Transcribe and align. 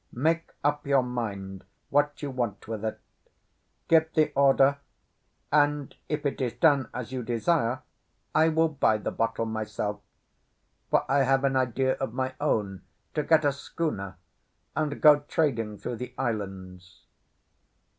Make 0.13 0.51
up 0.63 0.87
your 0.87 1.03
mind 1.03 1.63
what 1.91 2.23
you 2.23 2.31
want 2.31 2.67
with 2.67 2.83
it; 2.83 2.99
give 3.87 4.11
the 4.15 4.33
order, 4.35 4.79
and 5.51 5.93
if 6.09 6.25
it 6.25 6.41
is 6.41 6.53
done 6.53 6.89
as 6.91 7.11
you 7.11 7.21
desire, 7.21 7.83
I 8.33 8.49
will 8.49 8.69
buy 8.69 8.97
the 8.97 9.11
bottle 9.11 9.45
myself; 9.45 9.99
for 10.89 11.05
I 11.07 11.19
have 11.19 11.43
an 11.43 11.55
idea 11.55 11.97
of 11.99 12.15
my 12.15 12.33
own 12.41 12.81
to 13.13 13.21
get 13.21 13.45
a 13.45 13.51
schooner, 13.53 14.15
and 14.75 14.99
go 15.01 15.19
trading 15.19 15.77
through 15.77 15.97
the 15.97 16.15
islands." 16.17 17.03